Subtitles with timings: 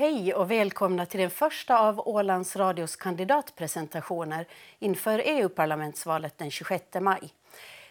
[0.00, 4.46] Hej och välkomna till den första av Ålands Radios kandidatpresentationer
[4.78, 7.34] inför EU-parlamentsvalet den 26 maj.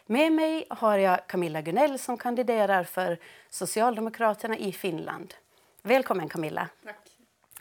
[0.06, 3.18] Med mig har jag Camilla Gunell som kandiderar för
[3.50, 5.34] Socialdemokraterna i Finland.
[5.82, 6.68] Välkommen Camilla.
[6.84, 6.96] Tack.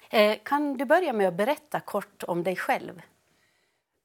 [0.10, 3.02] Eh, kan du börja med att berätta kort om dig själv?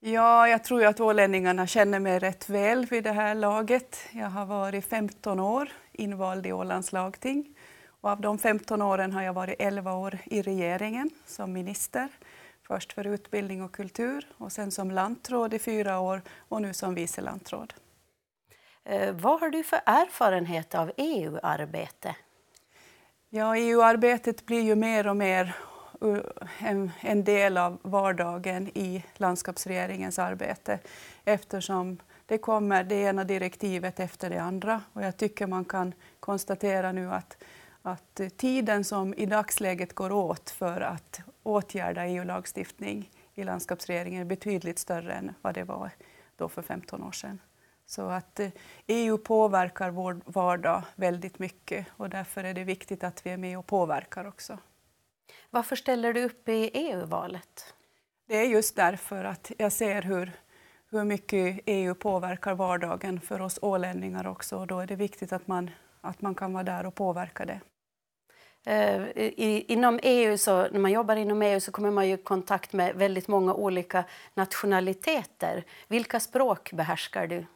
[0.00, 3.98] Ja, jag tror att ålänningarna känner mig rätt väl vid det här laget.
[4.12, 7.54] Jag har varit 15 år invald i Ålands lagting.
[8.04, 12.08] Och av de 15 åren har jag varit 11 år i regeringen som minister.
[12.66, 16.94] Först för utbildning och kultur och sen som lantråd i fyra år och nu som
[16.94, 17.74] vice lantråd.
[18.84, 22.16] Eh, vad har du för erfarenhet av EU-arbete?
[23.28, 25.56] Ja, EU-arbetet blir ju mer och mer
[26.58, 30.78] en, en del av vardagen i landskapsregeringens arbete
[31.24, 34.82] eftersom det kommer det ena direktivet efter det andra.
[34.92, 37.36] Och jag tycker man kan konstatera nu att,
[37.86, 44.78] att tiden som i dagsläget går åt för att åtgärda EU-lagstiftning i landskapsregeringen är betydligt
[44.78, 45.90] större än vad det var
[46.36, 47.40] då för 15 år sedan.
[47.86, 48.40] Så att
[48.86, 53.58] EU påverkar vår vardag väldigt mycket och därför är det viktigt att vi är med
[53.58, 54.58] och påverkar också.
[55.50, 57.74] Varför ställer du upp i EU-valet?
[58.26, 60.32] Det är just därför att jag ser hur,
[60.90, 64.58] hur mycket EU påverkar vardagen för oss ålänningar också.
[64.58, 67.60] Och då är det viktigt att man, att man kan vara där och påverka det.
[68.66, 72.72] Uh, i, inom EU, så, när man jobbar inom EU så kommer man i kontakt
[72.72, 75.64] med väldigt många olika nationaliteter.
[75.88, 77.46] Vilka språk behärskar du?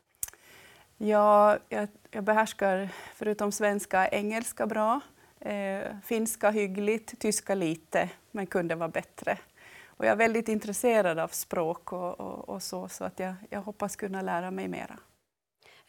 [0.97, 5.01] Ja, jag, jag behärskar förutom svenska engelska bra.
[5.41, 9.39] Eh, finska hyggligt, tyska lite, men kunde vara bättre.
[9.87, 13.61] Och jag är väldigt intresserad av språk och, och, och så, så att jag, jag
[13.61, 14.99] hoppas kunna lära mig mera.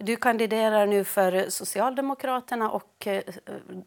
[0.01, 3.23] Du kandiderar nu för Socialdemokraterna och eh,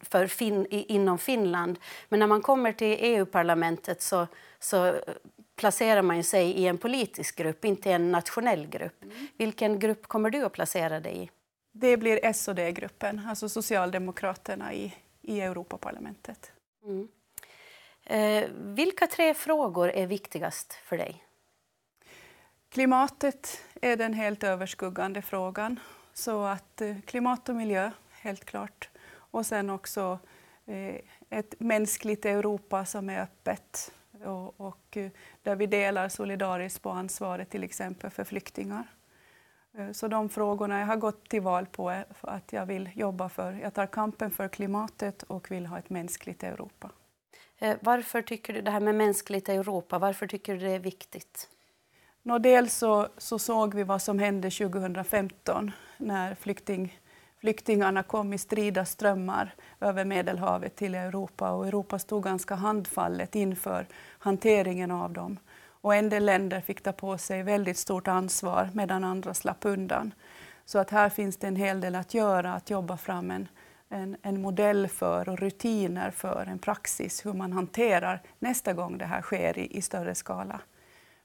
[0.01, 1.79] för fin, inom Finland.
[2.09, 4.27] Men när man kommer till EU-parlamentet så,
[4.59, 4.95] så
[5.55, 9.03] placerar man sig i en politisk grupp, inte en nationell grupp.
[9.03, 9.27] Mm.
[9.37, 11.29] Vilken grupp kommer du att placera dig i?
[11.71, 16.51] Det blir D-gruppen, alltså Socialdemokraterna i, i Europaparlamentet.
[16.85, 17.07] Mm.
[18.05, 21.23] Eh, vilka tre frågor är viktigast för dig?
[22.69, 25.79] Klimatet är den helt överskuggande frågan.
[26.13, 28.89] Så att eh, klimat och miljö, helt klart.
[29.15, 30.19] Och sen också
[30.65, 30.95] eh,
[31.29, 33.91] ett mänskligt Europa som är öppet
[34.25, 35.11] och, och eh,
[35.43, 38.87] där vi delar solidariskt på ansvaret till exempel för flyktingar.
[39.91, 43.53] Så de frågorna jag har gått till val på är att jag vill jobba för.
[43.53, 46.89] Jag tar kampen för klimatet och vill ha ett mänskligt Europa.
[47.79, 51.49] Varför tycker du det här med mänskligt Europa, varför tycker du det är viktigt?
[52.21, 56.99] Nå, dels så, så såg vi vad som hände 2015 när flykting,
[57.39, 63.87] flyktingarna kom i strida strömmar över Medelhavet till Europa och Europa stod ganska handfallet inför
[64.19, 65.39] hanteringen av dem.
[65.65, 70.13] Och en del länder fick ta på sig väldigt stort ansvar medan andra slapp undan.
[70.65, 73.47] Så att här finns det en hel del att göra, att jobba fram en,
[73.89, 79.05] en, en, modell för och rutiner för en praxis hur man hanterar nästa gång det
[79.05, 80.59] här sker i, i större skala.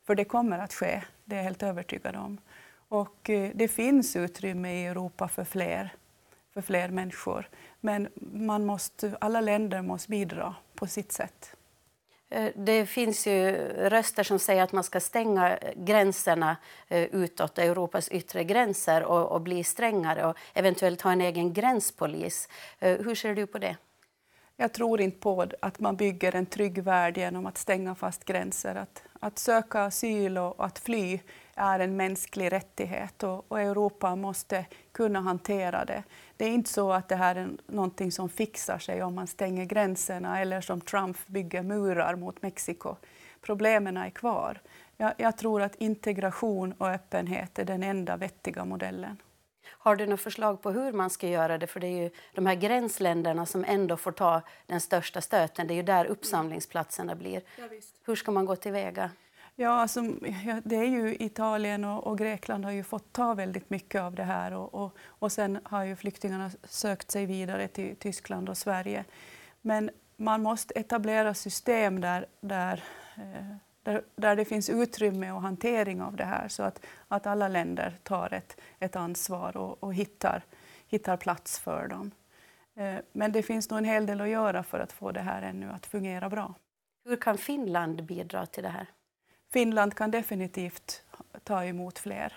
[0.07, 2.39] För det kommer att ske, det är jag helt övertygad om.
[2.89, 5.95] Och eh, det finns utrymme i Europa för fler,
[6.55, 7.49] för fler människor.
[7.81, 11.57] Men man måste, alla länder måste bidra på sitt sätt.
[12.31, 16.57] Eh, det finns ju röster som säger att man ska stänga gränserna
[16.89, 22.49] eh, utåt, Europas yttre gränser och, och bli strängare och eventuellt ha en egen gränspolis.
[22.79, 23.77] Hur ser du på det?
[24.61, 28.75] Jag tror inte på att man bygger en trygg värld genom att stänga fast gränser.
[28.75, 31.21] Att, att söka asyl och att fly
[31.59, 36.03] är en mänsklig rättighet och, och, Europa måste kunna hantera det.
[36.37, 39.65] Det är inte så att det här är någonting som fixar sig om man stänger
[39.65, 42.97] gränserna eller som Trump bygger murar mot Mexiko.
[43.41, 44.61] Problemen är kvar.
[44.97, 49.17] Jag, jag tror att integration och öppenhet är den enda vettiga modellen.
[49.71, 51.67] Har du några förslag på hur man ska göra det?
[51.67, 55.67] För det är ju de här gränsländerna som ändå får ta den största stöten.
[55.67, 57.43] Det är ju där uppsamlingsplatserna blir.
[57.57, 57.65] Ja,
[58.07, 59.11] hur ska man gå tillväga?
[59.61, 60.03] Ja, alltså,
[60.65, 64.23] det är ju Italien och, och, Grekland har ju fått ta väldigt mycket av det
[64.23, 69.05] här och, och, och sen har ju flyktingarna sökt sig vidare till Tyskland och Sverige.
[69.61, 72.85] Men man måste etablera system där, där,
[73.17, 77.49] eh, där, där det finns utrymme och hantering av det här så att, att alla
[77.49, 80.43] länder tar ett, ett ansvar och, och hittar,
[80.87, 82.11] hittar plats för dem.
[82.77, 85.43] Eh, men det finns nog en hel del att göra för att få det här
[85.43, 86.55] ännu att fungera bra.
[87.05, 88.87] Hur kan Finland bidra till det här?
[89.51, 91.03] Finland kan definitivt
[91.45, 92.33] ta emot fler.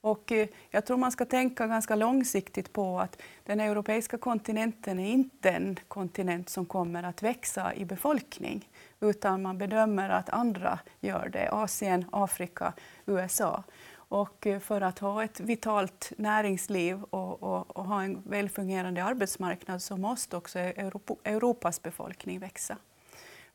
[0.00, 5.12] Och eh, jag tror man ska tänka ganska långsiktigt på att den europeiska kontinenten är
[5.12, 8.68] inte en kontinent som kommer att växa i befolkning,
[9.00, 12.72] utan man bedömer att andra gör det, Asien, Afrika,
[13.06, 13.62] USA.
[14.08, 19.82] Och eh, för att ha ett vitalt näringsliv och, och, och ha en välfungerande arbetsmarknad
[19.82, 22.76] så måste också Europas befolkning växa.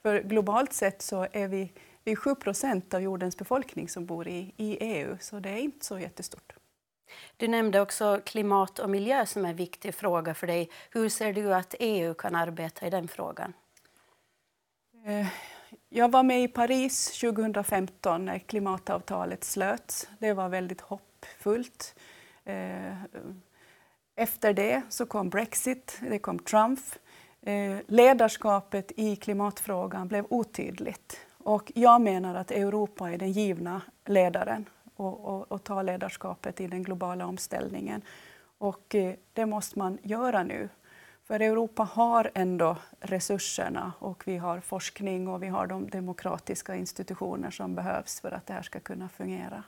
[0.01, 1.71] För globalt sett så är vi,
[2.03, 5.85] vi 7 procent av jordens befolkning som bor i, i EU, så det är inte
[5.85, 6.53] så jättestort.
[7.37, 10.69] Du nämnde också klimat och miljö som en viktig fråga för dig.
[10.89, 13.53] Hur ser du att EU kan arbeta i den frågan?
[15.05, 15.27] Eh,
[15.89, 20.09] jag var med i Paris 2015 när klimatavtalet slöts.
[20.19, 21.95] Det var väldigt hoppfullt.
[22.43, 23.03] Eh,
[24.15, 26.79] efter det så kom Brexit, det kom Trump.
[27.41, 31.19] Eh, ledarskapet i klimatfrågan blev otydligt.
[31.43, 36.67] Och jag menar att Europa är den givna ledaren och, och, och tar ledarskapet i
[36.67, 38.01] den globala omställningen.
[38.57, 40.69] Och eh, det måste man göra nu.
[41.23, 47.51] För Europa har ändå resurserna och vi har forskning och vi har de demokratiska institutioner
[47.51, 49.63] som behövs för att det här ska kunna fungera.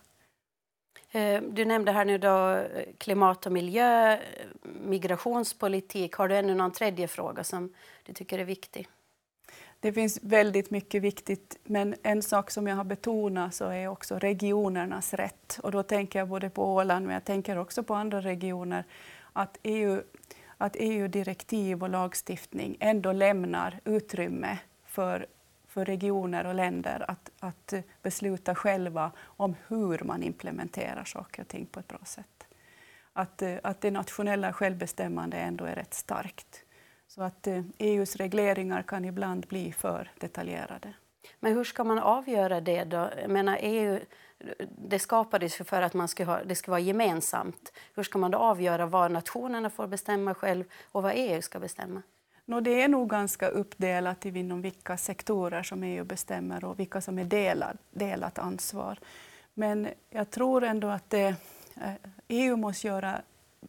[1.12, 4.20] Eh, du nämnde här nu då eh, klimat och miljö, eh,
[4.64, 6.14] migrationspolitik.
[6.14, 7.74] Har du ännu någon tredje fråga som
[8.04, 8.88] du tycker är viktig?
[9.84, 14.20] Det finns väldigt mycket viktigt, men en sak som jag har betonat så är också
[14.20, 15.60] regionernas rätt.
[15.64, 18.84] Och då tänker jag både på Åland, men jag tänker också på andra regioner,
[19.34, 20.02] att EU,
[20.58, 25.26] att EU-direktiv och lagstiftning ändå lämnar utrymme för,
[25.68, 31.66] för regioner och länder att, att besluta själva om hur man implementerar saker och ting
[31.66, 32.48] på ett bra sätt.
[33.14, 36.64] Att, att det nationella självbestämmandet ändå är rätt starkt.
[37.16, 40.94] Så att EUs eh, e regleringar kan ibland bli för detaljerade.
[41.40, 43.10] Men hur ska man avgöra det då?
[43.22, 44.00] Jag menar, EU
[44.78, 47.74] det skapades för att man ska ha, det ska vara gemensamt.
[47.96, 52.02] Hur ska man då avgöra vad nationerna får bestämma själv och vad EU ska bestämma?
[52.46, 57.20] No, det är nog ganska uppdelat inom vilka sektorer som EU bestämmer och vilka som
[57.20, 59.00] är delad, delat ansvar.
[59.54, 61.36] Men jag tror ändå att det,
[62.28, 63.22] EU eh, e måste göra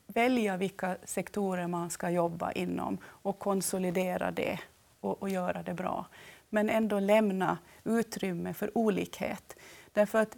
[0.07, 4.61] välja vilka sektorer man ska jobba inom och konsolidera det
[5.01, 6.07] och, och göra det bra.
[6.49, 9.57] Men ändå lämna utrymme för olikhet.
[9.93, 10.37] Därför att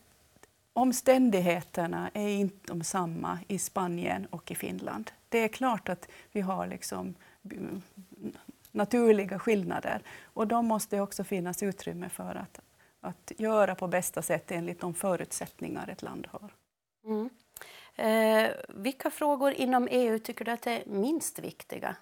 [0.72, 5.10] omständigheterna är inte de samma i Spanien och i Finland.
[5.28, 7.14] Det är klart att vi har liksom
[7.44, 7.82] mm,
[8.72, 12.60] naturliga skillnader och de måste också finnas utrymme för att,
[13.00, 16.50] att göra på bästa sätt enligt de förutsättningar ett land har.
[17.04, 17.30] Mm.
[17.96, 21.96] Eh, vilka frågor inom EU tycker du att är minst viktiga?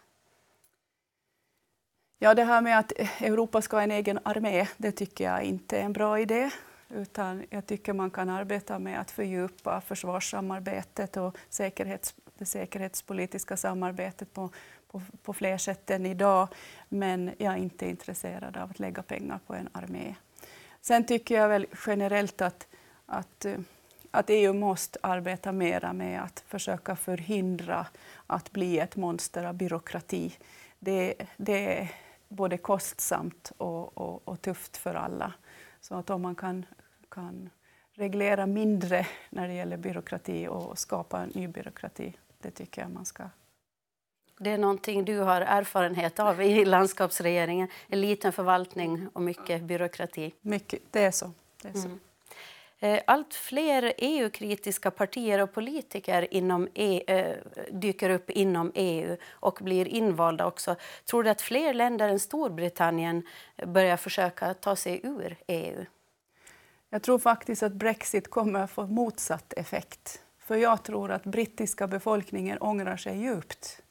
[2.18, 5.78] Ja, det här med att Europa ska ha en egen armé, det tycker jag inte
[5.78, 6.50] är en bra idé.
[6.88, 14.32] Utan jag tycker man kan arbeta med att fördjupa försvarssamarbetet och säkerhets, det säkerhetspolitiska samarbetet
[14.32, 14.50] på,
[14.90, 16.48] på, på fler sätt än idag.
[16.88, 20.14] Men jag är inte intresserad av att lägga pengar på en armé.
[20.80, 22.66] Sen tycker jag väl generellt att,
[23.06, 23.58] att eh,
[24.14, 27.86] att EU måste arbeta mera med att försöka förhindra
[28.26, 30.36] att bli ett monster av byråkrati.
[30.78, 31.92] Det, det är
[32.28, 35.32] både kostsamt och, och, och, tufft för alla.
[35.80, 36.66] Så att om man kan,
[37.08, 37.50] kan
[37.92, 43.24] reglera mindre när det gäller byråkrati och skapa ny byråkrati, det tycker jag man ska
[44.38, 47.68] det är någonting du har erfarenhet av i landskapsregeringen.
[47.88, 50.34] En liten förvaltning och mycket byråkrati.
[50.40, 51.30] Mycket, det är så.
[51.62, 51.86] Det är så.
[51.86, 52.00] Mm.
[52.84, 57.36] Eh, allt fler EU-kritiska partier och politiker inom EU,
[57.70, 60.76] dyker upp inom EU och blir invalda också.
[61.04, 63.22] Tror du att fler länder än Storbritannien
[63.66, 65.84] börjar försöka ta sig ur EU?
[66.90, 70.22] Jag tror faktiskt att Brexit kommer att få motsatt effekt.
[70.38, 73.82] För jag tror att brittiska befolkningen ångrar sig djupt.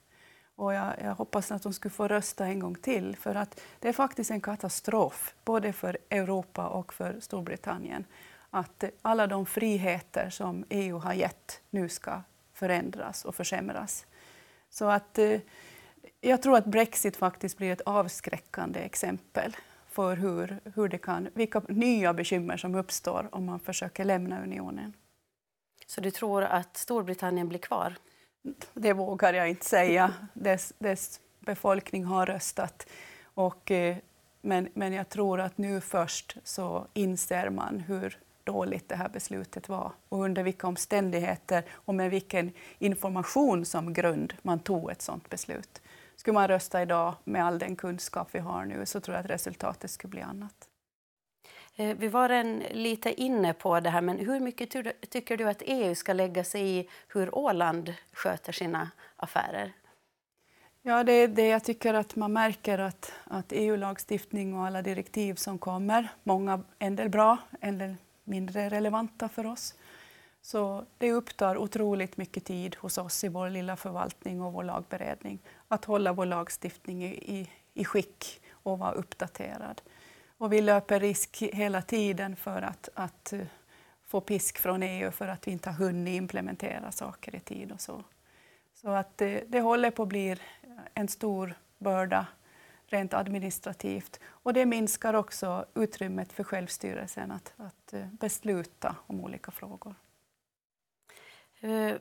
[0.55, 3.15] Och jag, jag, hoppas att de skulle få rösta en gång till.
[3.15, 8.05] För att det är faktiskt en katastrof, både för Europa och för Storbritannien
[8.53, 12.22] att alla de friheter som EU har gett nu ska
[12.53, 14.05] förändras och försämras.
[14.69, 15.39] Så att, eh,
[16.22, 19.57] jag tror att Brexit faktiskt blir ett avskräckande exempel
[19.88, 24.93] för hur, hur det kan, vilka nya bekymmer som uppstår om man försöker lämna unionen.
[25.88, 27.95] Så du tror att Storbritannien blir kvar?
[28.74, 30.13] Det vågar jag inte säga.
[30.33, 32.88] Dess, dess befolkning har röstat.
[33.24, 33.98] Och, eh,
[34.41, 39.69] men, men jag tror att nu först så inser man hur dåligt det här beslutet
[39.69, 45.29] var och under vilka omständigheter och med vilken information som grund man tog ett sådant
[45.29, 45.81] beslut.
[46.15, 49.31] Skulle man rösta idag med all den kunskap vi har nu så tror jag att
[49.31, 50.69] resultatet skulle bli annat.
[51.75, 54.69] Eh, vi var en, lite inne på det här, men hur mycket
[55.09, 59.73] tycker du att EU ska lägga sig i hur Åland sköter sina affärer?
[60.81, 65.35] Ja, det är det jag tycker att man märker att, att EU-lagstiftning och alla direktiv
[65.35, 69.75] som kommer, många en del bra, en del mindre relevanta för oss.
[70.42, 75.39] Så det upptar otroligt mycket tid hos oss i vår lilla förvaltning och vår lagberedning
[75.68, 79.82] att hålla vår lagstiftning i, i, i skick och vara uppdaterad.
[80.38, 83.39] Och vi löper risk hela tiden för att, att eh,
[84.03, 87.82] få pisk från EU för att vi inte har hunnit implementera saker i tid och
[87.82, 88.03] så.
[88.74, 90.36] Så att det, det håller på att bli
[90.94, 92.25] en stor börda
[92.93, 94.19] rent administrativt.
[94.25, 99.95] Och det minskar också utrymmet för självstyrelsen att, att eh, besluta om olika frågor.
[101.63, 101.95] Uh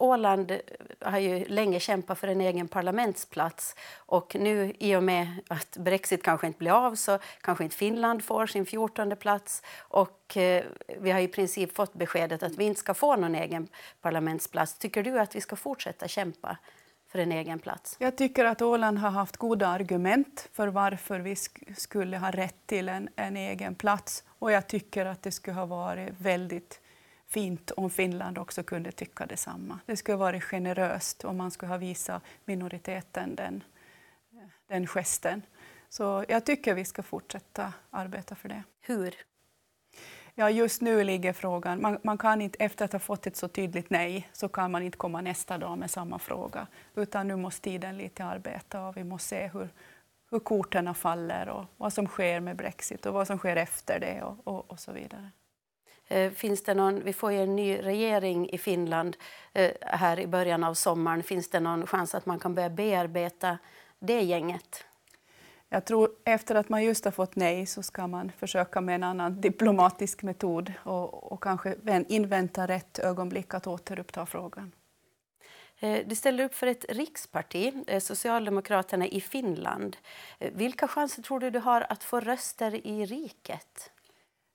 [0.00, 0.58] Åland eh,
[1.00, 6.22] har ju länge kämpat för en egen parlamentsplats och nu i och med att Brexit
[6.22, 10.64] kanske inte blir av så kanske inte Finland får sin 14 plats och eh,
[10.98, 13.68] vi har i princip fått beskedet att vi inte ska få någon egen
[14.00, 14.78] parlamentsplats.
[14.78, 16.56] Tycker du att vi ska fortsätta kämpa
[17.10, 17.96] för en egen plats?
[17.98, 22.66] Jag tycker att Åland har haft goda argument för varför vi sk skulle ha rätt
[22.66, 26.80] till en, en egen plats och jag tycker att det skulle ha varit väldigt
[27.28, 29.78] fint om Finland också kunde tycka detsamma.
[29.86, 33.64] Det skulle varit generöst om man skulle ha visat minoriteten den,
[34.68, 35.42] den gesten.
[35.88, 38.62] Så jag tycker vi ska fortsätta arbeta för det.
[38.80, 39.14] Hur?
[40.40, 41.82] Ja, just nu ligger frågan...
[41.82, 44.82] Man, man, kan inte, efter att ha fått ett så tydligt nej så kan man
[44.82, 46.66] inte komma nästa dag med samma fråga.
[46.94, 49.68] Utan nu måste tiden lite arbeta och vi måste se hur,
[50.30, 54.22] hur korten faller och vad som sker med Brexit och vad som sker efter det
[54.22, 55.30] och, och, och så vidare.
[56.08, 59.16] Eh, finns det någon, vi får ju en ny regering i Finland
[59.52, 61.22] eh, här i början av sommaren.
[61.22, 63.58] Finns det någon chans att man kan börja bearbeta
[63.98, 64.84] det gänget?
[65.72, 69.02] Jag tror efter att man just har fått nej så ska man försöka med en
[69.02, 71.76] annan diplomatisk metod och, och kanske
[72.08, 74.72] invänta rätt ögonblick att återuppta frågan.
[75.80, 79.96] Eh, du ställer upp för ett riksparti, Socialdemokraterna i Finland.
[80.38, 83.90] Vilka chanser tror du du har att få röster i riket?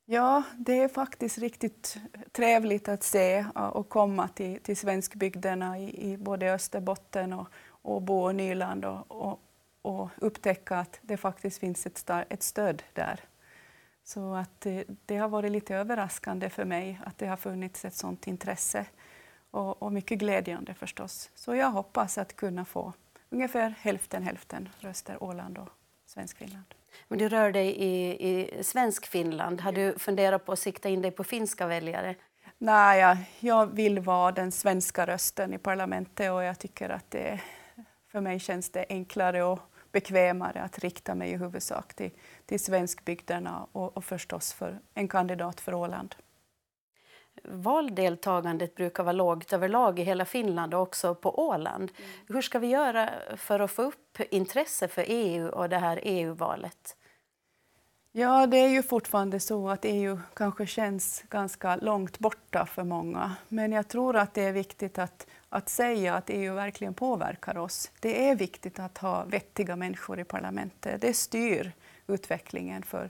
[0.06, 1.98] Ja, det är faktiskt riktigt
[2.32, 8.24] trevligt att se och komma till, till svenskbygderna i, i både Österbotten och, och Bo
[8.24, 9.40] och Nyland och, och,
[9.86, 13.20] och, upptäcka att det faktiskt finns ett, ett stöd där.
[14.04, 14.68] Så att
[15.06, 18.86] det, har varit lite överraskande för mig att det har funnits ett sådant intresse
[19.52, 21.30] och, och mycket glädjande förstås.
[21.36, 22.94] Så jag hoppas att kunna få
[23.30, 25.70] ungefär hälften hälften röster Åland och
[26.06, 26.66] Svenskfinland.
[27.08, 29.62] Men du rör dig i, i svensk Finland.
[29.62, 32.16] Har du funderat på att sikta in dig på finska väljare?
[32.58, 37.42] Nej, jag vill vara den svenska rösten i parlamentet och jag tycker att det,
[38.12, 39.60] för mig känns det enklare och
[39.96, 42.12] bekvämare att rikta mig i huvudsak till,
[42.46, 46.16] till svenskbygderna och, och förstås för en kandidat för Åland
[47.44, 51.92] valdeltagandet brukar vara lågt överlag i hela Finland och också på Åland.
[51.98, 52.12] Mm.
[52.28, 56.96] Hur ska vi göra för att få upp intresse för EU och det här EU-valet?
[58.12, 63.36] Ja, det är ju fortfarande så att EU kanske känns ganska långt borta för många.
[63.48, 67.92] Men jag tror att det är viktigt att, att säga att EU verkligen påverkar oss.
[68.00, 71.02] Det är viktigt att ha vettiga människor i parlamentet.
[71.02, 71.72] Det styr
[72.08, 73.10] utvecklingen för,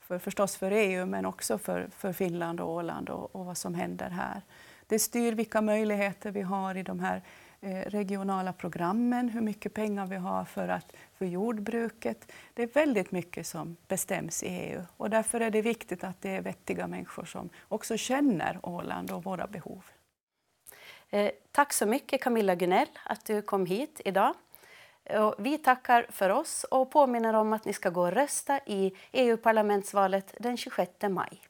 [0.00, 3.74] för, förstås för EU men också för, för Finland och Åland och, och vad som
[3.74, 4.42] händer här.
[4.86, 7.22] Det styr vilka möjligheter vi har i de här
[7.60, 12.32] eh, regionala programmen, hur mycket pengar vi har för, att, för jordbruket.
[12.54, 16.30] Det är väldigt mycket som bestäms i EU och därför är det viktigt att det
[16.30, 19.84] är vettiga människor som också känner Åland och våra behov.
[21.14, 24.34] Eh, tack så mycket Camilla Gunell att du kom hit idag.
[25.38, 30.34] Vi tackar för oss och påminner om att ni ska gå och rösta i EU-parlamentsvalet
[30.38, 31.40] den 26 maj.